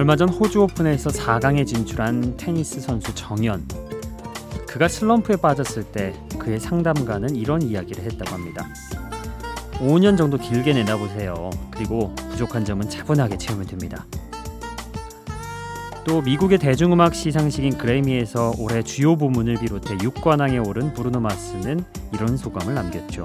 얼마 0.00 0.16
전 0.16 0.30
호주 0.30 0.62
오픈에서 0.62 1.10
4강에 1.10 1.66
진출한 1.66 2.34
테니스 2.38 2.80
선수 2.80 3.14
정연. 3.14 3.68
그가 4.66 4.88
슬럼프에 4.88 5.36
빠졌을 5.36 5.84
때 5.84 6.14
그의 6.38 6.58
상담가는 6.58 7.36
이런 7.36 7.60
이야기를 7.60 8.04
했다고 8.04 8.34
합니다. 8.34 8.66
5년 9.72 10.16
정도 10.16 10.38
길게 10.38 10.72
내다보세요. 10.72 11.50
그리고 11.70 12.14
부족한 12.30 12.64
점은 12.64 12.88
차분하게 12.88 13.36
채우면 13.36 13.66
됩니다. 13.66 14.06
또 16.06 16.22
미국의 16.22 16.56
대중음악 16.56 17.14
시상식인 17.14 17.76
그래미에서 17.76 18.54
올해 18.58 18.82
주요 18.82 19.16
부문을 19.16 19.56
비롯해 19.56 19.98
6관왕에 19.98 20.66
오른 20.66 20.94
브루노 20.94 21.20
마스는 21.20 21.84
이런 22.14 22.38
소감을 22.38 22.72
남겼죠. 22.72 23.24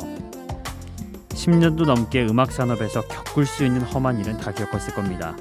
10년도 1.29 1.85
넘게 1.85 2.25
음악 2.25 2.51
산업에서 2.51 2.99
겪을 3.07 3.45
수 3.45 3.63
있는 3.63 3.81
험한 3.81 4.19
일은 4.19 4.35
다 4.35 4.51
겪었을 4.51 4.93
겁니다. 4.93 5.37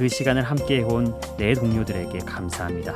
그 0.00 0.08
시간을 0.08 0.42
함께 0.42 0.78
해온 0.78 1.14
내 1.36 1.52
동료들에게 1.52 2.20
감사합니다. 2.20 2.94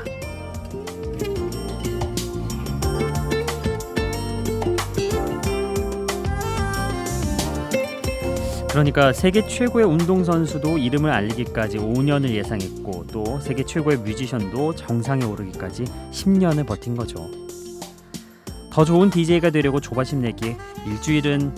그러니까 8.70 9.12
세계 9.12 9.46
최고의 9.46 9.84
운동선수도 9.84 10.78
이름을 10.78 11.10
알리기까지 11.10 11.76
5년을 11.76 12.30
예상했고 12.30 13.08
또 13.08 13.38
세계 13.38 13.66
최고의 13.66 13.98
뮤지션도 13.98 14.74
정상에 14.74 15.26
오르기까지 15.26 15.84
10년을 16.10 16.66
버틴 16.66 16.96
거죠. 16.96 17.30
더 18.72 18.82
좋은 18.82 19.10
DJ가 19.10 19.50
되려고 19.50 19.78
조바심 19.78 20.22
내기 20.22 20.56
일주일은 20.86 21.54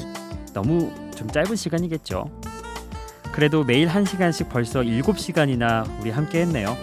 너무 0.53 0.91
좀 1.15 1.31
짧은 1.31 1.55
시간이겠죠. 1.55 2.46
그래도 3.37 3.65
매일 3.65 3.87
1시간씩 3.87 4.49
벌써 4.49 4.81
7시간이나 4.81 5.87
우리 6.01 6.11
함께 6.11 6.41
했네요. 6.41 6.75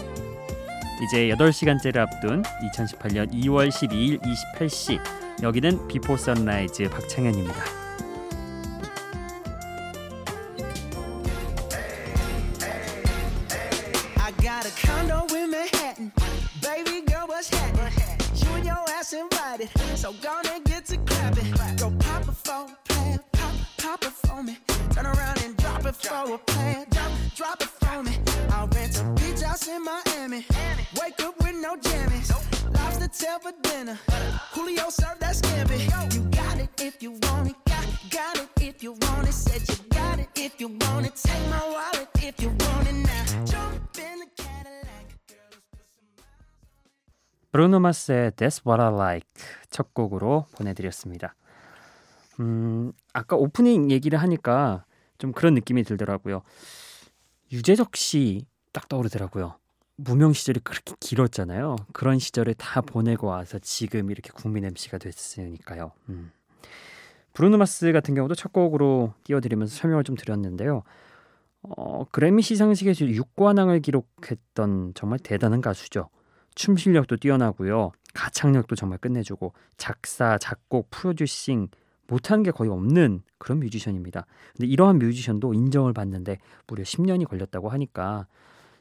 이제 1.03 1.29
8시간째를 1.29 1.97
앞둔 1.97 2.43
2018년 2.43 3.33
2월 3.33 3.69
12일 3.69 4.21
28시 4.21 4.99
여기는 5.41 5.87
Before 5.87 6.15
Sunrise 6.15 6.91
박창현입니다. 6.91 7.82
A 26.31 26.37
plan, 26.37 26.85
drop, 26.89 27.11
drop 27.35 27.61
it 27.61 27.69
for 27.69 28.03
me. 28.03 28.17
I'll 28.51 28.67
rent 28.67 28.99
a 28.99 29.03
beach 29.15 29.41
house 29.41 29.67
in 29.67 29.83
Miami. 29.83 30.45
Wake 30.99 31.19
up 31.21 31.35
with 31.41 31.55
no 31.55 31.75
jammies. 31.75 32.31
Lobster 32.73 33.07
tail 33.07 33.39
for 33.39 33.51
dinner. 33.61 33.97
Julio 34.53 34.89
served 34.89 35.19
that 35.21 35.35
scampi. 35.35 35.79
You 36.13 36.21
got 36.29 36.59
it 36.59 36.69
if 36.81 37.03
you 37.03 37.11
want 37.23 37.49
it. 37.49 37.55
Got, 37.65 37.85
got 38.09 38.37
it 38.37 38.49
if 38.61 38.83
you 38.83 38.93
want 38.93 39.27
it. 39.27 39.33
Said 39.33 39.67
you 39.67 39.75
got 39.89 40.19
it 40.19 40.29
if 40.35 40.59
you 40.59 40.67
want 40.67 41.05
it. 41.07 41.15
Take 41.15 41.49
my 41.49 41.63
wallet 41.69 42.07
if 42.21 42.41
you 42.41 42.49
want 42.49 42.87
it 42.87 42.93
now. 42.93 43.45
Jump 43.45 43.97
in 43.97 44.19
the 44.19 44.33
브루노 47.51 47.79
마스의 47.79 48.31
That's 48.31 48.65
What 48.65 48.81
I 48.81 48.93
Like 48.93 49.43
첫 49.69 49.93
곡으로 49.93 50.47
보내드렸습니다. 50.55 51.35
음, 52.39 52.93
아까 53.13 53.35
오프닝 53.35 53.91
얘기를 53.91 54.19
하니까 54.19 54.85
좀 55.23 55.31
그런 55.31 55.53
느낌이 55.53 55.83
들더라고요. 55.83 56.41
유재석 57.51 57.95
씨 57.95 58.45
딱 58.73 58.89
떠오르더라고요. 58.89 59.57
무명 59.95 60.33
시절이 60.33 60.61
그렇게 60.63 60.95
길었잖아요. 60.99 61.77
그런 61.93 62.19
시절을 62.19 62.55
다 62.55 62.81
보내고 62.81 63.27
와서 63.27 63.59
지금 63.59 64.11
이렇게 64.11 64.31
국민 64.33 64.65
MC가 64.65 64.97
됐으니까요. 64.97 65.91
음. 66.09 66.31
브루노 67.33 67.57
마스 67.57 67.91
같은 67.93 68.15
경우도 68.15 68.35
첫 68.35 68.51
곡으로 68.51 69.13
띄워드리면서 69.23 69.75
설명을 69.75 70.03
좀 70.03 70.15
드렸는데요. 70.15 70.83
어, 71.61 72.03
그래미 72.11 72.41
시상식에서 72.41 73.05
6관왕을 73.05 73.81
기록했던 73.81 74.93
정말 74.95 75.19
대단한 75.19 75.61
가수죠. 75.61 76.09
춤 76.55 76.75
실력도 76.75 77.17
뛰어나고요. 77.17 77.91
가창력도 78.13 78.75
정말 78.75 78.97
끝내주고 78.99 79.53
작사, 79.77 80.37
작곡, 80.37 80.89
프로듀싱 80.89 81.69
못하는 82.07 82.43
게 82.43 82.51
거의 82.51 82.69
없는 82.69 83.21
그런 83.37 83.59
뮤지션입니다. 83.59 84.25
근데 84.55 84.67
이러한 84.67 84.99
뮤지션도 84.99 85.53
인정을 85.53 85.93
받는데 85.93 86.39
무려 86.67 86.83
10년이 86.83 87.27
걸렸다고 87.27 87.69
하니까 87.69 88.27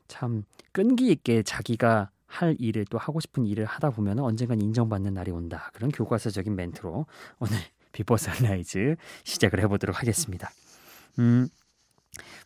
참 0.08 0.44
끈기 0.72 1.10
있게 1.10 1.42
자기가 1.42 2.10
할 2.26 2.56
일을 2.58 2.86
또 2.90 2.98
하고 2.98 3.20
싶은 3.20 3.44
일을 3.44 3.66
하다 3.66 3.90
보면 3.90 4.18
언젠간 4.18 4.60
인정받는 4.60 5.14
날이 5.14 5.30
온다. 5.30 5.70
그런 5.74 5.90
교과서적인 5.90 6.56
멘트로 6.56 7.06
오늘 7.38 7.56
Before 7.92 8.16
Sunrise 8.16 8.96
시작을 9.24 9.60
해보도록 9.60 10.00
하겠습니다. 10.00 10.50
음, 11.18 11.48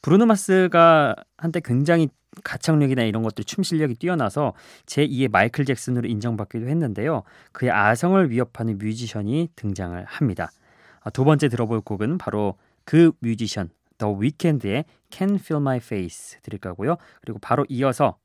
브루노 0.03 0.27
마스가 0.27 1.15
한때 1.37 1.61
굉장히 1.65 2.09
가창력이나 2.45 3.05
이런 3.05 3.23
것들 3.23 3.45
춤 3.45 3.63
실력이 3.63 3.95
뛰어나서 3.95 4.55
제2의 4.87 5.31
마이클 5.31 5.65
잭슨으로 5.65 6.09
인정받기도 6.09 6.67
했는데요. 6.67 7.23
그의 7.53 7.71
아성을 7.71 8.31
위협하는 8.31 8.79
뮤지션이 8.79 9.49
등장을 9.57 10.05
합니다. 10.05 10.51
아, 11.07 11.11
두 11.11 11.25
번째 11.25 11.49
들어볼 11.49 11.83
곡은 11.83 12.19
바로 12.19 12.59
그 12.85 13.13
뮤지션 13.21 13.71
더 13.97 14.11
위켄드의 14.11 14.85
Can 15.09 15.37
Feel 15.37 15.63
My 15.63 15.77
Face 15.77 16.41
들을 16.43 16.59
거고요. 16.59 16.97
그리고 17.21 17.39
바로 17.39 17.65
이어서 17.69 18.19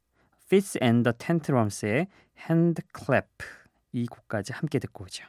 Fits 0.46 0.80
and 0.82 1.04
the 1.04 1.16
Tantrums의 1.16 2.08
Hand 2.50 2.82
Clap 2.98 3.28
이 3.92 4.08
곡까지 4.08 4.54
함께 4.54 4.80
듣고 4.80 5.04
오죠. 5.04 5.26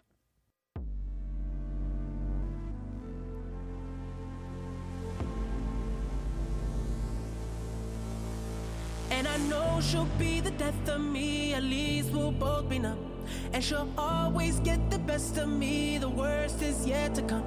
And 13.52 13.62
she'll 13.62 13.88
always 13.96 14.58
get 14.60 14.90
the 14.90 14.98
best 14.98 15.36
of 15.38 15.48
me, 15.48 15.98
the 15.98 16.08
worst 16.08 16.62
is 16.62 16.86
yet 16.86 17.14
to 17.16 17.22
come. 17.22 17.44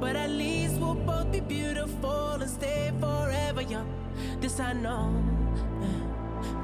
But 0.00 0.16
at 0.16 0.30
least 0.30 0.74
we'll 0.76 0.94
both 0.94 1.30
be 1.30 1.40
beautiful 1.40 2.40
and 2.40 2.50
stay 2.50 2.92
forever 3.00 3.62
young. 3.62 3.88
This 4.40 4.60
I 4.60 4.72
know, 4.72 5.12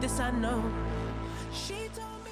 this 0.00 0.18
I 0.20 0.30
know. 0.30 0.62
She 1.52 1.88
told 1.94 2.24
me. 2.24 2.28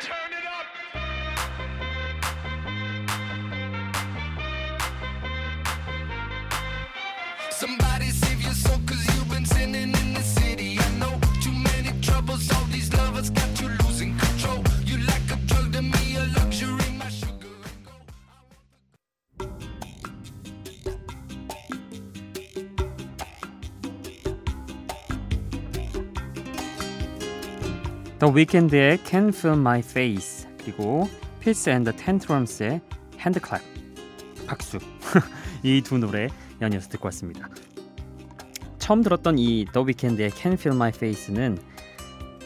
Turn 0.00 0.30
it 0.30 0.46
up! 0.46 0.97
The 7.58 7.66
city. 10.22 10.78
I 10.78 10.88
know 11.00 11.18
too 11.42 11.50
many 11.52 11.90
troubles, 12.00 12.48
all 12.54 12.64
these 12.70 12.92
lovers 12.94 13.30
got 13.30 13.60
you 13.60 13.68
losing 13.82 14.16
control. 14.16 14.62
You 14.84 14.98
like 14.98 15.28
a 15.32 15.36
drug 15.46 15.72
to 15.72 15.82
me, 15.82 16.16
a 16.16 16.24
luxury, 16.38 16.88
my 16.96 17.08
sugar 17.08 17.48
and 17.66 17.84
gold. 17.84 18.06
The 28.20 28.28
Weeknd의 28.30 29.04
Can 29.04 29.32
Feel 29.32 29.56
My 29.56 29.82
Face 29.82 30.46
그리고 30.58 31.08
Pills 31.40 31.68
and 31.68 31.84
the 31.84 31.96
Tantrums의 31.96 32.80
Hand 33.18 33.40
Clap 33.40 33.64
박수 34.46 34.78
이 35.64 35.82
두 35.82 35.98
노래 35.98 36.28
연이어서 36.60 36.88
듣고 36.88 37.06
왔습니다. 37.06 37.48
처음 38.78 39.02
들었던 39.02 39.38
이 39.38 39.66
The 39.72 39.84
Weeknd의 39.84 40.30
Can 40.30 40.54
Feel 40.54 40.76
My 40.76 40.90
Face는 40.94 41.58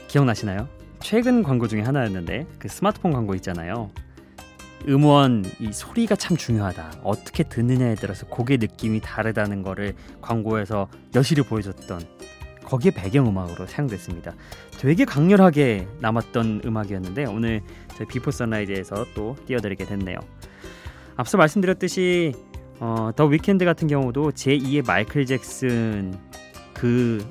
기억나시나요? 0.09 0.69
최근 1.01 1.43
광고 1.43 1.69
중에 1.69 1.83
하나였는데 1.83 2.47
그 2.59 2.69
스마트폰 2.69 3.13
광고 3.13 3.35
있잖아요. 3.37 3.91
음원 4.89 5.45
이 5.61 5.73
소리가 5.73 6.17
참 6.17 6.37
중요하다. 6.37 7.01
어떻게 7.05 7.45
듣느냐에 7.45 7.95
따라서 7.95 8.27
곡의 8.27 8.59
느낌이 8.59 9.01
다르다는 9.01 9.63
거를 9.63 9.95
광고에서 10.21 10.89
여실히 11.15 11.43
보여줬던 11.43 12.01
거기에 12.65 12.91
배경음악으로 12.91 13.67
사용됐습니다. 13.67 14.35
되게 14.79 15.05
강렬하게 15.05 15.87
남았던 16.01 16.63
음악이었는데 16.65 17.27
오늘 17.27 17.63
저희 17.97 18.07
Before 18.09 18.31
Sunrise에서 18.31 19.07
또 19.15 19.37
띄워드리게 19.47 19.85
됐네요. 19.85 20.17
앞서 21.17 21.37
말씀드렸듯이 21.39 22.33
어, 22.81 23.11
더 23.15 23.27
위켄드 23.27 23.65
같은 23.65 23.89
경우도 23.89 24.33
제2의 24.33 24.87
마이클 24.87 25.27
잭슨 25.27 26.19
그 26.75 27.25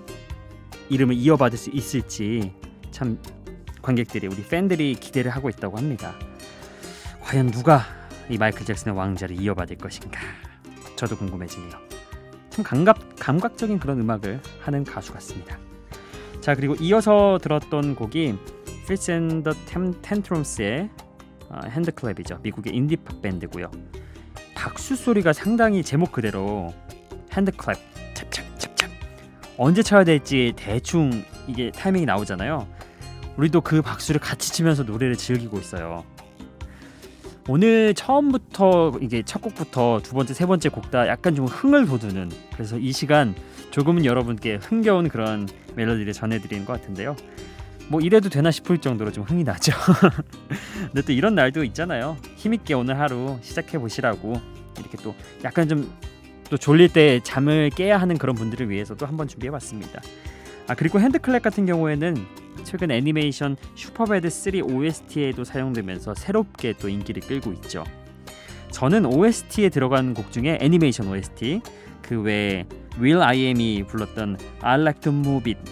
이름을 0.90 1.16
이어받을 1.16 1.58
수 1.58 1.70
있을지 1.72 2.54
참 2.92 3.18
관객들이 3.82 4.28
우리 4.28 4.44
팬들이 4.44 4.96
기대를 4.96 5.32
하고 5.32 5.50
있다고 5.50 5.78
합니다. 5.78 6.14
과연 7.22 7.52
누가 7.52 7.84
이 8.30 8.38
마이클 8.38 8.66
잭슨의 8.66 8.98
왕좌를 8.98 9.40
이어받을 9.42 9.78
것인가 9.78 10.20
저도 10.96 11.18
궁금해지네요. 11.18 11.72
참 12.50 12.64
감각 12.64 13.16
감각적인 13.18 13.80
그런 13.80 14.00
음악을 14.02 14.42
하는 14.62 14.84
가수 14.84 15.14
같습니다. 15.14 15.58
자 16.42 16.56
그리고 16.56 16.76
이어서 16.76 17.40
들었던 17.42 17.96
곡이 17.96 18.36
Fitz 18.84 19.12
and 19.12 19.44
the 19.44 19.92
Tantrums의 20.02 20.90
핸드클랩이죠. 21.50 22.42
미국의 22.42 22.76
인디팝 22.76 23.22
밴드고요. 23.22 23.72
박수 24.62 24.96
소리가 24.96 25.34
상당히 25.34 25.82
제목 25.82 26.12
그대로 26.12 26.72
핸드클랩 27.32 27.80
찹찹 28.14 28.46
찹찹 28.60 28.90
언제 29.58 29.82
쳐야 29.82 30.04
될지 30.04 30.54
대충 30.56 31.26
이게 31.48 31.72
타이밍이 31.72 32.06
나오잖아요. 32.06 32.68
우리도 33.38 33.62
그 33.62 33.82
박수를 33.82 34.22
같이 34.22 34.54
치면서 34.54 34.84
노래를 34.84 35.16
즐기고 35.16 35.58
있어요. 35.58 36.04
오늘 37.48 37.96
처음부터 37.96 39.00
이게 39.02 39.24
첫 39.24 39.42
곡부터 39.42 40.02
두 40.04 40.14
번째, 40.14 40.36
세 40.36 40.46
번째 40.46 40.70
곡 40.70 40.92
다 40.92 41.08
약간 41.08 41.34
좀 41.34 41.48
흥을 41.48 41.88
돋우는 41.88 42.30
그래서 42.54 42.78
이 42.78 42.92
시간 42.92 43.34
조금은 43.72 44.06
여러분께 44.06 44.60
흥겨운 44.62 45.10
그런 45.10 45.50
멜로디를 45.74 46.14
전해드리는 46.14 46.66
것 46.66 46.80
같은데요. 46.80 47.16
뭐 47.92 48.02
이래도 48.02 48.30
되나 48.30 48.50
싶을 48.50 48.80
정도로 48.80 49.12
좀 49.12 49.26
흥이 49.26 49.44
나죠. 49.44 49.74
근데 50.88 51.02
또 51.02 51.12
이런 51.12 51.36
날도 51.36 51.64
있잖아요. 51.66 52.18
힘있게 52.38 52.74
오늘 52.74 53.00
하루 53.00 53.38
시작해 53.42 53.78
보시라고 53.78 54.42
이렇게 54.80 54.98
또 54.98 55.14
약간 55.44 55.68
좀 55.68 56.12
또 56.52 56.58
졸릴 56.58 56.92
때 56.92 57.22
잠을 57.24 57.70
깨야 57.70 57.98
하는 57.98 58.18
그런 58.18 58.36
분들을 58.36 58.70
위해서도 58.70 59.06
한번 59.06 59.30
준비해봤습니다. 59.30 60.02
아 60.68 60.76
그리고 60.76 61.00
HandClap 61.00 61.42
같은 61.42 61.66
경우에는 61.66 62.18
최근 62.66 62.92
애니메이션 62.92 63.56
슈퍼배드 63.76 64.30
3 64.30 64.56
OST에도 64.62 65.46
사용되면서 65.46 66.14
새롭게 66.14 66.74
또 66.78 66.90
인기를 66.90 67.22
끌고 67.22 67.54
있죠. 67.54 67.86
저는 68.72 69.06
OST에 69.06 69.70
들어간 69.70 70.14
곡 70.14 70.30
중에 70.34 70.58
애니메이션 70.60 71.08
OST 71.08 71.62
그 72.02 72.22
외에 72.22 72.66
Will 73.00 73.22
I 73.22 73.46
Am이 73.46 73.86
불렀던 73.88 74.38
I 74.60 74.82
Like 74.82 75.00
to 75.04 75.14
Move 75.14 75.54
It 75.54 75.72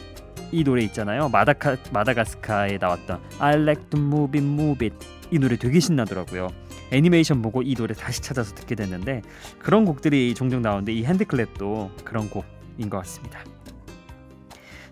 이 0.52 0.64
노래 0.64 0.84
있잖아요. 0.84 1.30
마다카 1.30 1.78
마다가스카에 1.92 2.78
나왔던 2.80 3.22
I 3.40 3.56
like 3.62 3.90
to 3.90 4.00
move 4.00 4.40
it, 4.40 4.46
move 4.48 4.88
it 4.88 5.08
이 5.32 5.40
노래 5.40 5.56
되게 5.58 5.80
신나더라고요. 5.80 6.48
애니메이션 6.92 7.42
보고 7.42 7.62
이 7.62 7.76
노래 7.76 7.94
다시 7.94 8.22
찾아서 8.22 8.56
듣게 8.56 8.74
됐는데 8.76 9.22
그런 9.60 9.86
곡들이 9.86 10.34
종종 10.34 10.62
나오는데 10.62 10.92
이 10.92 11.04
핸드클랩도 11.04 12.04
그런 12.04 12.30
곡인 12.30 12.90
것 12.90 12.98
같습니다. 13.00 13.40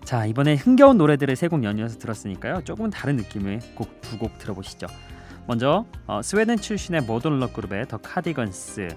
자 0.04 0.24
이번에 0.24 0.54
흥겨운 0.54 0.96
노래들을 0.96 1.34
세 1.36 1.48
곡 1.48 1.64
연이어서 1.64 1.98
들었으니까요 1.98 2.62
조금은 2.64 2.90
다른 2.90 3.16
느낌의 3.16 3.60
곡두곡 3.74 4.38
들어보시죠. 4.38 4.86
먼저 5.46 5.86
어, 6.06 6.22
스웨덴 6.22 6.58
출신의 6.58 7.02
모던 7.02 7.40
럭 7.40 7.52
그룹의 7.52 7.88
더 7.88 7.96
카디건스 7.98 8.88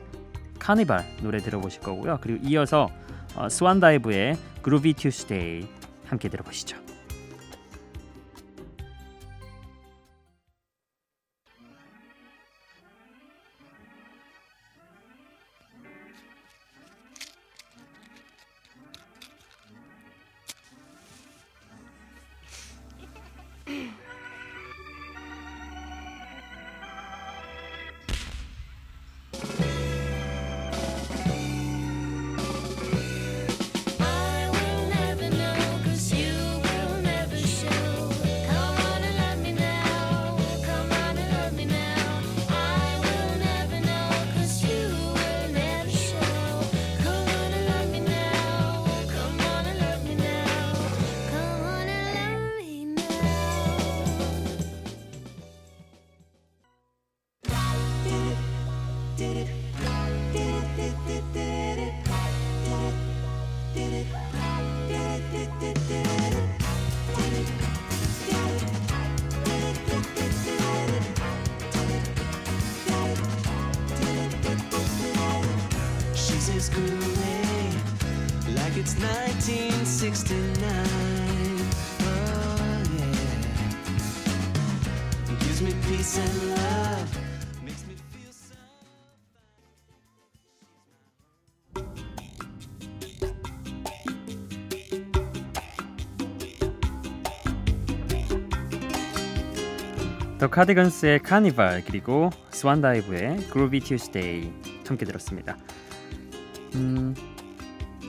카니발 0.59 1.03
노래 1.21 1.39
들어보실 1.39 1.81
거고요. 1.81 2.19
그리고 2.21 2.39
이어서 2.47 2.87
어, 3.35 3.49
스완다이브의 3.49 4.37
그루비 4.61 4.93
튜스데이 4.93 5.65
함께 6.11 6.27
들어보시죠. 6.29 6.75
It's 78.81 78.95
1969. 78.95 80.41
Oh, 82.01 82.83
yeah. 82.97 83.25
Gives 85.39 85.61
me 85.61 85.73
peace 85.87 86.17
and 86.17 86.33
love. 86.49 87.09
Makes 87.63 87.85
me 87.87 87.95
feel 88.11 88.33
so. 88.33 88.55
더 100.39 100.49
카디건스의 100.49 101.19
카니발 101.19 101.83
그리고 101.85 102.31
스완다이브의 102.49 103.47
그루비 103.51 103.81
튜스데이 103.81 104.51
함께 104.87 105.05
들었습니다. 105.05 105.57
음, 106.75 107.15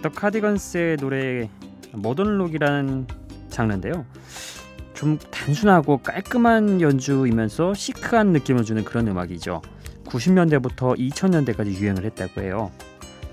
더 0.02 0.08
카디건스의 0.08 0.96
노래 0.98 1.48
모던록이라는 1.92 3.06
장르인데요. 3.48 4.04
좀 4.94 5.18
단순하고 5.30 5.98
깔끔한 5.98 6.80
연주이면서 6.80 7.74
시크한 7.74 8.28
느낌을 8.28 8.64
주는 8.64 8.84
그런 8.84 9.08
음악이죠. 9.08 9.62
90년대부터 10.04 10.96
2000년대까지 10.96 11.78
유행을 11.80 12.04
했다고 12.04 12.40
해요. 12.42 12.70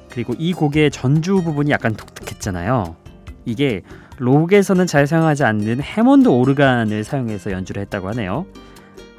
그리고 0.09 0.33
이 0.37 0.53
곡의 0.53 0.91
전주 0.91 1.41
부분이 1.43 1.71
약간 1.71 1.93
독특했잖아요. 1.93 2.95
이게 3.45 3.83
록에서는 4.17 4.85
잘 4.87 5.07
사용하지 5.07 5.43
않는 5.43 5.81
해몬드 5.81 6.27
오르간을 6.27 7.03
사용해서 7.03 7.51
연주를 7.51 7.81
했다고 7.83 8.09
하네요. 8.09 8.45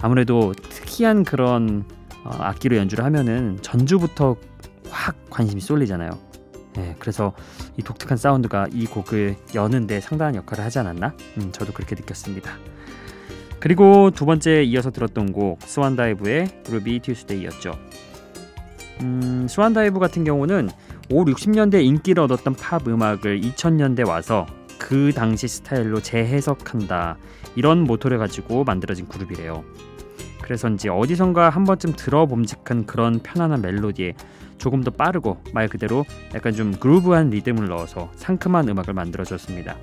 아무래도 0.00 0.52
특이한 0.52 1.24
그런 1.24 1.84
어, 2.24 2.30
악기로 2.38 2.76
연주를 2.76 3.04
하면은 3.04 3.58
전주부터 3.62 4.36
확 4.90 5.16
관심이 5.30 5.60
쏠리잖아요. 5.60 6.10
네, 6.76 6.94
그래서 6.98 7.32
이 7.76 7.82
독특한 7.82 8.16
사운드가 8.16 8.68
이 8.72 8.86
곡을 8.86 9.36
여는데 9.54 10.00
상당한 10.00 10.36
역할을 10.36 10.64
하지 10.64 10.78
않았나? 10.78 11.14
음, 11.38 11.52
저도 11.52 11.72
그렇게 11.72 11.94
느꼈습니다. 11.96 12.50
그리고 13.58 14.10
두 14.10 14.24
번째 14.24 14.62
이어서 14.62 14.90
들었던 14.90 15.32
곡 15.32 15.60
스완다이브의 15.62 16.62
Ruby 16.70 17.00
Tuesday였죠. 17.00 17.72
음, 19.02 19.46
스완다이브 19.48 19.98
같은 19.98 20.24
경우는 20.24 20.70
5, 21.10 21.24
60년대 21.24 21.84
인기를 21.84 22.22
얻었던 22.22 22.54
팝 22.54 22.86
음악을 22.86 23.40
2000년대 23.40 24.06
와서 24.06 24.46
그 24.78 25.12
당시 25.14 25.48
스타일로 25.48 26.00
재해석한다 26.00 27.18
이런 27.54 27.84
모토를 27.84 28.18
가지고 28.18 28.64
만들어진 28.64 29.06
그룹이래요. 29.08 29.64
그래서인지 30.42 30.88
어디선가 30.88 31.50
한 31.50 31.64
번쯤 31.64 31.94
들어봄직한 31.96 32.86
그런 32.86 33.20
편안한 33.20 33.60
멜로디에 33.60 34.14
조금 34.60 34.84
더 34.84 34.90
빠르고 34.90 35.38
말 35.52 35.66
그대로 35.68 36.04
약간 36.34 36.52
좀 36.54 36.72
그루브한 36.78 37.30
리듬을 37.30 37.68
넣어서 37.68 38.12
상큼한 38.16 38.68
음악을 38.68 38.94
만들어줬습니다. 38.94 39.76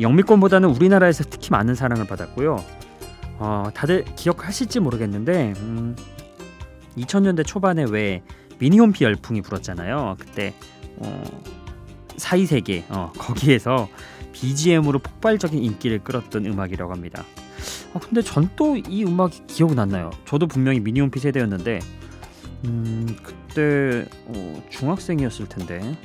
영미권보다는 0.00 0.70
우리나라에서 0.70 1.24
특히 1.28 1.50
많은 1.50 1.74
사랑을 1.74 2.06
받았고요. 2.06 2.64
어, 3.38 3.68
다들 3.74 4.04
기억하실지 4.16 4.80
모르겠는데 4.80 5.52
음, 5.58 5.94
2000년대 6.96 7.46
초반에 7.46 7.84
왜 7.88 8.22
미니홈피 8.58 9.04
열풍이 9.04 9.42
불었잖아요. 9.42 10.16
그때 10.18 10.54
어, 10.96 11.22
사이세계 12.16 12.86
어, 12.88 13.12
거기에서 13.18 13.88
BGM으로 14.32 14.98
폭발적인 15.00 15.62
인기를 15.62 15.98
끌었던 16.00 16.46
음악이라고 16.46 16.90
합니다. 16.92 17.24
아, 17.94 17.98
근데 17.98 18.22
전 18.22 18.48
또 18.56 18.76
이 18.76 19.04
음악이 19.04 19.42
기억은 19.46 19.78
안 19.78 19.90
나요. 19.90 20.10
저도 20.24 20.46
분명히 20.46 20.80
미니홈피 20.80 21.20
세대였는데 21.20 21.80
음, 22.64 23.16
그때 23.22 24.06
어, 24.26 24.62
중학생이었을 24.70 25.48
텐데 25.48 25.96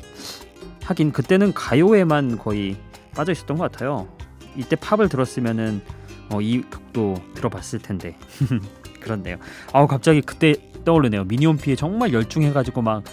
하긴 0.84 1.12
그때는 1.12 1.54
가요에만 1.54 2.38
거의 2.38 2.78
빠져 3.14 3.32
있었던 3.32 3.58
것 3.58 3.72
같아요. 3.72 4.08
이때 4.56 4.76
팝을 4.76 5.10
들었으면은 5.10 5.82
어, 6.32 6.42
이 6.42 6.62
곡도 6.62 7.16
들어봤을 7.36 7.80
텐데 7.80 8.18
그렇네요. 9.02 9.38
아우 9.74 9.88
갑자기 9.88 10.22
그때 10.22 10.56
떠오르네요. 10.86 11.26
미니홈피에 11.26 11.76
정말 11.76 12.14
열중해가지고 12.14 12.82
막 12.82 13.04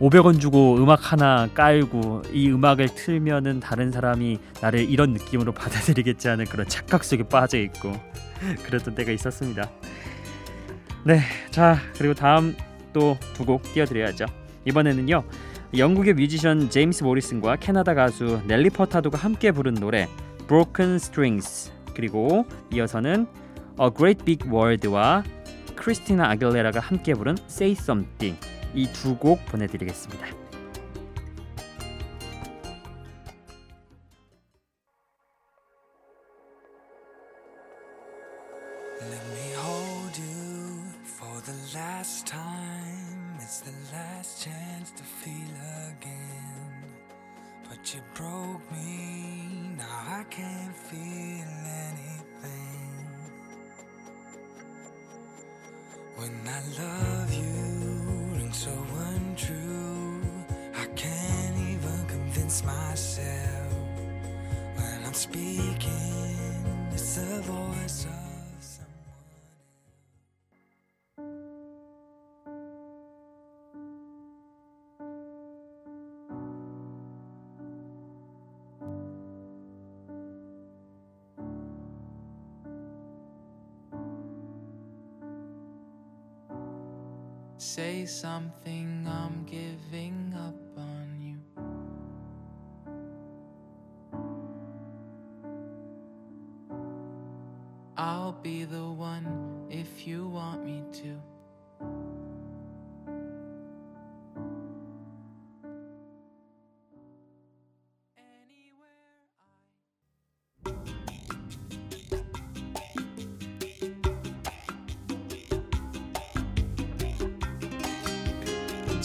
500원 0.00 0.40
주고 0.40 0.76
음악 0.76 1.12
하나 1.12 1.48
깔고 1.52 2.22
이 2.32 2.48
음악을 2.50 2.88
틀면은 2.94 3.60
다른 3.60 3.92
사람이 3.92 4.38
나를 4.60 4.88
이런 4.90 5.12
느낌으로 5.12 5.52
받아들이겠지 5.54 6.28
하는 6.28 6.44
그런 6.46 6.66
착각 6.66 7.04
속에 7.04 7.24
빠져 7.24 7.58
있고 7.58 7.92
그랬던 8.64 8.94
때가 8.94 9.12
있었습니다. 9.12 9.70
네, 11.04 11.20
자 11.50 11.78
그리고 11.98 12.14
다음 12.14 12.56
또 12.92 13.16
두 13.34 13.44
곡 13.44 13.62
띄워드려야죠. 13.72 14.26
이번에는요 14.64 15.24
영국의 15.76 16.14
뮤지션 16.14 16.68
제임스 16.68 17.04
모리슨과 17.04 17.56
캐나다 17.56 17.94
가수 17.94 18.40
넬리 18.46 18.70
퍼타도가 18.70 19.16
함께 19.18 19.52
부른 19.52 19.74
노래 19.74 20.08
Broken 20.48 20.96
Strings 20.96 21.72
그리고 21.94 22.44
이어서는 22.72 23.26
A 23.80 23.90
Great 23.96 24.24
Big 24.24 24.48
World와 24.48 25.22
크리스티나 25.76 26.28
아길레라가 26.30 26.80
함께 26.80 27.14
부른 27.14 27.36
Say 27.48 27.72
Something 27.72 28.38
이 28.74 28.86
두 28.92 29.16
곡 29.18 29.44
보내드리겠습니다. 29.46 30.26
For 41.40 41.52
the 41.52 41.78
last 41.78 42.26
time. 42.26 43.38
It's 43.40 43.60
the 43.60 43.72
last 43.92 44.42
chance 44.44 44.90
to 44.92 45.02
feel 45.02 45.54
again. 45.88 46.84
But 47.68 47.94
you 47.94 48.00
broke 48.14 48.70
me, 48.72 49.74
now 49.76 50.20
I 50.20 50.24
can't 50.28 50.76
feel 50.76 51.52
anything. 51.88 53.04
When 56.16 56.34
I 56.46 56.60
love 56.82 57.32
you, 57.32 58.36
rings 58.36 58.56
so 58.56 58.76
untrue. 59.14 60.22
I 60.74 60.86
can't 60.94 61.56
even 61.56 62.06
convince 62.06 62.64
myself 62.64 63.72
when 64.76 65.04
I'm 65.06 65.14
speaking. 65.14 66.36
It's 66.92 67.14
the 67.14 67.40
voice 67.42 68.04
of 68.04 68.19
Say 87.60 88.06
something, 88.06 89.06
I'm 89.06 89.44
giving 89.44 90.32
up 90.34 90.79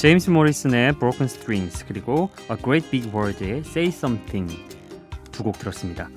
제임스 0.06 0.30
모리슨의 0.30 1.00
Broken 1.00 1.26
Strings 1.26 1.84
그리고 1.88 2.30
A 2.52 2.58
Great 2.58 2.92
Big 2.92 3.10
World의 3.10 3.64
Say 3.66 3.88
Something 3.88 4.56
두 5.32 5.42
곡 5.44 5.58
들었습니다. 5.58 6.10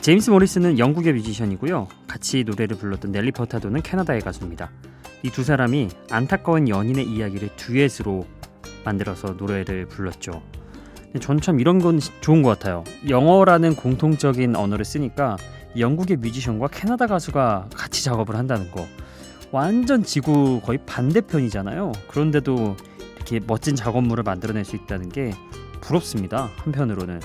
제임스 0.00 0.30
모리슨은 0.30 0.78
영국의 0.78 1.12
뮤지션이고요. 1.12 1.88
같이 2.08 2.42
노래를 2.42 2.78
불렀던 2.78 3.12
넬리 3.12 3.32
퍼타도는 3.32 3.82
캐나다의 3.82 4.22
가수입니다. 4.22 4.70
이 5.22 5.28
두 5.28 5.44
사람이 5.44 5.90
안타까운 6.10 6.70
연인의 6.70 7.04
이야기를 7.04 7.50
듀엣으로 7.56 8.26
만들어서 8.82 9.34
노래를 9.36 9.84
불렀죠. 9.84 10.42
저는 11.20 11.42
참 11.42 11.60
이런 11.60 11.80
건 11.80 12.00
좋은 12.22 12.40
것 12.40 12.48
같아요. 12.48 12.84
영어라는 13.06 13.76
공통적인 13.76 14.56
언어를 14.56 14.86
쓰니까 14.86 15.36
영국의 15.78 16.16
뮤지션과 16.16 16.68
캐나다 16.68 17.06
가수가 17.06 17.68
같이 17.76 18.02
작업을 18.04 18.36
한다는 18.36 18.70
거. 18.70 18.88
완전 19.52 20.04
지구 20.04 20.60
거의 20.64 20.78
반대편이잖아요. 20.86 21.92
그런데도 22.08 22.76
이렇게 23.16 23.40
멋진 23.46 23.74
작업물을 23.74 24.22
만들어낼 24.22 24.64
수 24.64 24.76
있다는 24.76 25.08
게 25.08 25.32
부럽습니다. 25.80 26.50
한편으로는 26.56 27.20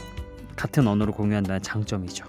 같은 0.55 0.87
언어를 0.87 1.13
공유한다는 1.13 1.61
장점이죠. 1.61 2.25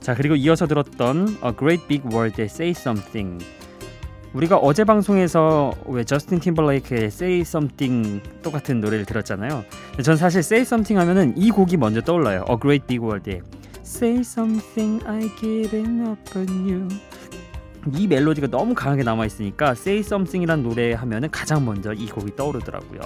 자 0.00 0.14
그리고 0.14 0.34
이어서 0.34 0.66
들었던 0.66 1.38
A 1.44 1.52
Great 1.56 1.86
Big 1.86 2.02
World의 2.10 2.46
Say 2.46 2.70
Something 2.70 3.44
우리가 4.32 4.56
어제 4.56 4.84
방송에서 4.84 5.72
왜 5.86 6.04
저스틴 6.04 6.40
팀벌레이크의 6.40 7.04
Say 7.04 7.40
Something 7.40 8.22
똑같은 8.42 8.80
노래를 8.80 9.04
들었잖아요. 9.04 9.64
전 10.02 10.16
사실 10.16 10.40
Say 10.40 10.62
Something 10.62 10.98
하면은 10.98 11.36
이 11.36 11.50
곡이 11.50 11.76
먼저 11.76 12.00
떠올라요. 12.00 12.44
A 12.48 12.56
Great 12.60 12.86
Big 12.86 13.04
World의 13.04 13.42
Say 13.84 14.20
Something 14.20 15.04
I 15.06 15.28
Giving 15.38 16.08
Up 16.08 16.38
on 16.38 16.48
You 16.68 16.88
이 17.94 18.06
멜로디가 18.06 18.48
너무 18.48 18.74
강하게 18.74 19.02
남아 19.02 19.26
있으니까 19.26 19.72
Say 19.72 20.00
Something이란 20.00 20.62
노래 20.62 20.92
하면은 20.92 21.30
가장 21.30 21.64
먼저 21.64 21.92
이 21.92 22.06
곡이 22.06 22.36
떠오르더라고요. 22.36 23.00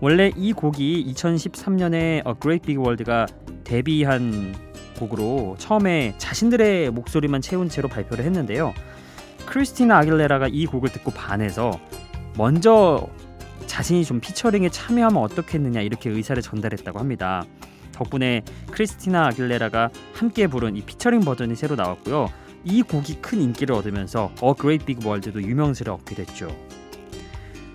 원래 0.00 0.30
이 0.36 0.52
곡이 0.52 1.12
2013년에 1.14 2.26
A 2.26 2.34
Great 2.40 2.66
Big 2.66 2.76
World가 2.76 3.26
데뷔한 3.64 4.54
곡으로 4.98 5.56
처음에 5.58 6.14
자신들의 6.18 6.90
목소리만 6.90 7.40
채운 7.40 7.68
채로 7.68 7.88
발표를 7.88 8.24
했는데요. 8.24 8.72
크리스티나 9.46 9.98
아길레라가 9.98 10.48
이 10.48 10.66
곡을 10.66 10.90
듣고 10.90 11.10
반해서 11.10 11.80
먼저 12.36 13.08
자신이 13.66 14.04
좀 14.04 14.20
피처링에 14.20 14.68
참여하면 14.68 15.22
어떻겠느냐 15.22 15.80
이렇게 15.80 16.10
의사를 16.10 16.40
전달했다고 16.40 16.98
합니다. 16.98 17.44
덕분에 17.92 18.42
크리스티나 18.70 19.26
아길레라가 19.26 19.90
함께 20.14 20.46
부른 20.46 20.76
이 20.76 20.82
피처링 20.82 21.20
버전이 21.20 21.54
새로 21.56 21.76
나왔고요. 21.76 22.28
이 22.64 22.82
곡이 22.82 23.16
큰 23.20 23.40
인기를 23.40 23.74
얻으면서 23.74 24.32
어 24.40 24.54
그레이트 24.54 24.84
빅 24.84 25.04
월드도 25.04 25.42
유명세를 25.42 25.92
얻게 25.92 26.14
됐죠. 26.14 26.48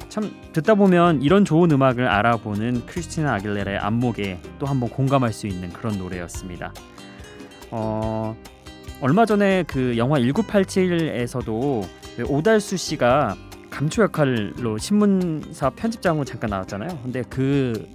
참 0.10 0.34
듣다 0.54 0.76
보면 0.76 1.22
이런 1.22 1.46
좋은 1.46 1.70
음악을 1.72 2.08
알아보는 2.08 2.86
크리스티나 2.86 3.36
아길레라의 3.36 3.78
안목에 3.80 4.40
또 4.58 4.66
한번 4.66 4.90
공감할 4.90 5.34
수 5.34 5.48
있는 5.48 5.72
그런 5.72 5.98
노래였습니다. 5.98 6.74
어 7.72 8.36
얼마 9.02 9.26
전에 9.26 9.64
그 9.64 9.96
영화 9.98 10.18
1987에서도 10.20 11.86
오달수 12.28 12.78
씨가 12.78 13.36
감초 13.70 14.04
역할로 14.04 14.78
신문사 14.80 15.70
편집장으로 15.72 16.26
잠깐 16.26 16.50
나왔잖아요. 16.50 17.00
근데 17.04 17.22
그 17.30 17.88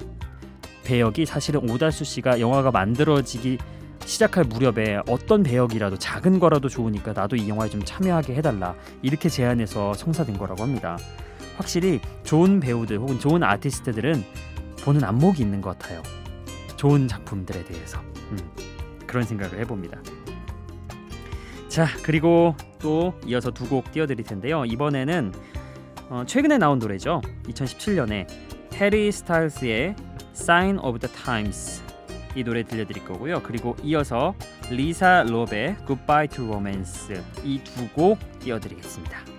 배역이 0.84 1.26
사실은 1.26 1.68
오달수 1.68 2.04
씨가 2.04 2.38
영화가 2.38 2.70
만들어지기 2.70 3.58
시작할 4.04 4.44
무렵에 4.44 5.00
어떤 5.08 5.42
배역이라도 5.42 5.96
작은 5.98 6.38
거라도 6.38 6.68
좋으니까 6.68 7.12
나도 7.12 7.36
이 7.36 7.48
영화에 7.48 7.68
좀 7.68 7.82
참여하게 7.84 8.34
해달라 8.34 8.74
이렇게 9.02 9.28
제안해서 9.28 9.94
성사된 9.94 10.38
거라고 10.38 10.62
합니다. 10.62 10.98
확실히 11.56 12.00
좋은 12.24 12.60
배우들 12.60 12.98
혹은 12.98 13.18
좋은 13.18 13.42
아티스트들은 13.42 14.24
보는 14.84 15.04
안목이 15.04 15.42
있는 15.42 15.60
것 15.60 15.78
같아요. 15.78 16.02
좋은 16.76 17.06
작품들에 17.06 17.64
대해서 17.64 18.00
음, 18.30 18.38
그런 19.06 19.22
생각을 19.24 19.58
해봅니다. 19.60 20.00
자 21.68 21.86
그리고 22.02 22.54
또 22.80 23.14
이어서 23.26 23.50
두 23.50 23.66
곡 23.66 23.90
띄워드릴 23.92 24.24
텐데요. 24.24 24.64
이번에는 24.64 25.32
어, 26.10 26.24
최근에 26.26 26.58
나온 26.58 26.78
노래죠. 26.78 27.22
2017년에 27.48 28.26
해리 28.74 29.10
스타일스의 29.12 29.94
Sign 30.34 30.78
of 30.78 30.98
the 30.98 31.14
Times 31.24 31.82
이 32.34 32.44
노래 32.44 32.62
들려드릴 32.62 33.04
거고요. 33.04 33.42
그리고 33.42 33.76
이어서 33.82 34.34
리사 34.70 35.24
롭의 35.24 35.76
Goodbye 35.86 36.28
to 36.28 36.46
Romance 36.46 37.14
이 37.44 37.58
두 37.64 37.88
곡 37.94 38.18
띄워드리겠습니다. 38.40 39.31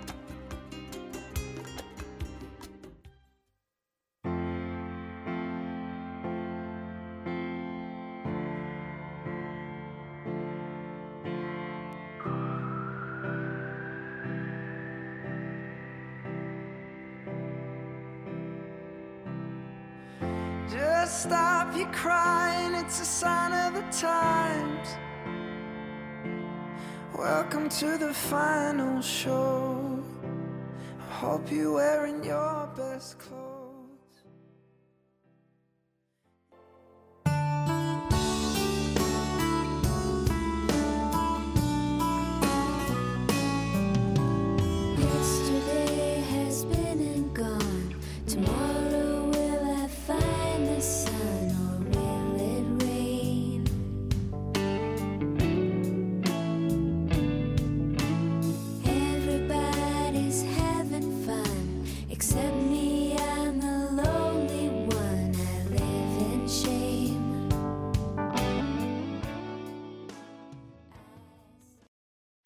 Stop 21.13 21.77
you 21.77 21.85
crying, 21.87 22.73
it's 22.73 22.99
a 22.99 23.05
sign 23.05 23.53
of 23.53 23.75
the 23.75 23.87
times. 23.95 24.97
Welcome 27.15 27.69
to 27.69 27.97
the 27.99 28.11
final 28.13 28.99
show. 28.99 30.03
I 30.99 31.13
hope 31.13 31.51
you're 31.51 31.73
wearing 31.73 32.23
your 32.23 32.67
best 32.75 33.19
clothes. 33.19 33.42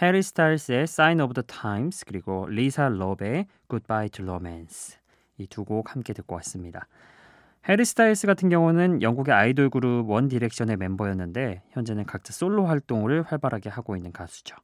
해리 0.01 0.21
스타일스의 0.21 0.83
Sign 0.83 1.19
of 1.21 1.33
the 1.33 1.45
Times 1.45 2.05
그리고 2.05 2.45
리사 2.47 2.87
럽의 2.89 3.47
Goodbye 3.69 4.09
to 4.09 4.23
Romance 4.25 4.97
이 5.39 5.47
두 5.47 5.63
곡 5.65 5.93
함께 5.95 6.13
듣고 6.13 6.35
왔습니다. 6.35 6.87
해리 7.67 7.83
스타일스 7.83 8.27
같은 8.27 8.49
경우는 8.49 9.01
영국의 9.01 9.33
아이돌 9.33 9.69
그룹 9.69 10.09
원 10.09 10.27
디렉션의 10.27 10.77
멤버였는데 10.77 11.63
현재는 11.71 12.05
각자 12.05 12.31
솔로 12.31 12.65
활동을 12.65 13.23
활발하게 13.23 13.69
하고 13.69 13.95
있는 13.95 14.11
가수죠. 14.11 14.55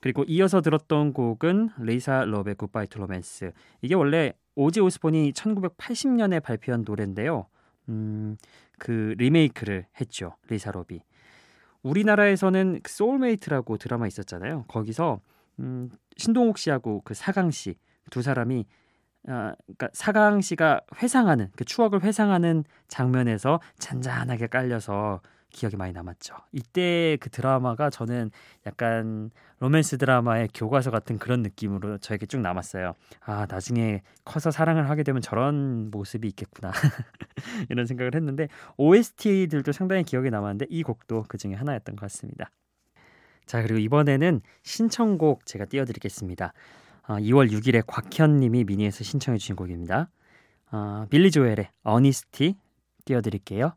그리고 0.00 0.24
이어서 0.26 0.60
들었던 0.60 1.12
곡은 1.12 1.70
리사 1.78 2.24
럽의 2.24 2.56
Goodbye 2.58 2.86
to 2.88 2.98
Romance 3.02 3.50
이게 3.82 3.94
원래 3.94 4.32
오지 4.56 4.80
오스본이 4.80 5.32
1980년에 5.32 6.42
발표한 6.42 6.84
노래인데요. 6.86 7.46
음, 7.90 8.36
그 8.78 9.14
리메이크를 9.18 9.86
했죠. 10.00 10.36
리사 10.48 10.70
럽이. 10.72 11.02
우리나라에서는 11.84 12.80
그 12.82 12.90
소울메이트라고 12.90 13.76
드라마 13.78 14.08
있었잖아요. 14.08 14.64
거기서 14.66 15.20
음, 15.60 15.90
신동욱 16.16 16.58
씨하고 16.58 17.02
그 17.04 17.14
사강 17.14 17.52
씨 17.52 17.76
두 18.10 18.22
사람이 18.22 18.66
아, 19.26 19.54
그러니까 19.64 19.88
사강 19.92 20.42
씨가 20.42 20.82
회상하는 21.02 21.48
그 21.56 21.64
추억을 21.64 22.02
회상하는 22.02 22.64
장면에서 22.88 23.60
잔잔하게 23.78 24.48
깔려서 24.48 25.20
기억이 25.54 25.76
많이 25.76 25.92
남았죠. 25.92 26.34
이때 26.52 27.16
그 27.20 27.30
드라마가 27.30 27.88
저는 27.88 28.30
약간 28.66 29.30
로맨스 29.60 29.98
드라마의 29.98 30.48
교과서 30.52 30.90
같은 30.90 31.18
그런 31.18 31.42
느낌으로 31.42 31.98
저에게 31.98 32.26
쭉 32.26 32.40
남았어요. 32.40 32.94
아, 33.20 33.46
나중에 33.48 34.02
커서 34.24 34.50
사랑을 34.50 34.90
하게 34.90 35.04
되면 35.04 35.22
저런 35.22 35.90
모습이 35.90 36.28
있겠구나. 36.28 36.72
이런 37.70 37.86
생각을 37.86 38.14
했는데 38.14 38.48
OST들도 38.76 39.72
상당히 39.72 40.02
기억에 40.02 40.28
남았는데 40.28 40.66
이 40.68 40.82
곡도 40.82 41.26
그 41.28 41.38
중에 41.38 41.54
하나였던 41.54 41.96
것 41.96 42.02
같습니다. 42.02 42.50
자, 43.46 43.62
그리고 43.62 43.78
이번에는 43.78 44.40
신청곡 44.62 45.46
제가 45.46 45.66
띄워드리겠습니다. 45.66 46.52
아, 47.06 47.20
2월 47.20 47.50
6일에 47.50 47.84
곽현님이 47.86 48.64
미니에서 48.64 49.04
신청해 49.04 49.38
주신 49.38 49.54
곡입니다. 49.56 50.10
아, 50.70 51.06
빌리 51.10 51.30
조엘의 51.30 51.68
어니스티 51.84 52.56
띄워드릴게요. 53.04 53.76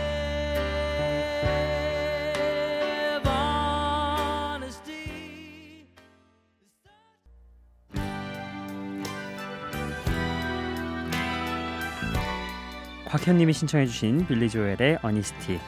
곽현님이 13.11 13.51
신청해 13.51 13.87
주신 13.87 14.25
빌리 14.25 14.49
조엘의 14.49 14.99
Honesty 15.01 15.59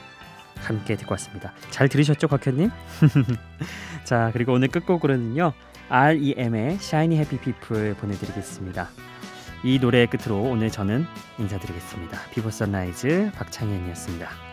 함께 0.56 0.95
듣고 0.95 1.12
왔습니다. 1.13 1.51
잘 1.71 1.89
들으셨죠, 1.89 2.29
곽현님? 2.29 2.69
자, 4.06 4.29
그리고 4.32 4.53
오늘 4.53 4.69
끝곡으로는요. 4.69 5.51
REM의 5.89 6.75
Shiny 6.75 7.17
Happy 7.17 7.41
People 7.41 7.95
보내드리겠습니다. 7.95 8.88
이 9.65 9.77
노래의 9.77 10.08
끝으로 10.08 10.41
오늘 10.41 10.71
저는 10.71 11.06
인사드리겠습니다. 11.38 12.17
Before 12.32 12.49
Sunrise 12.49 13.32
박창현이었습니다. 13.36 14.53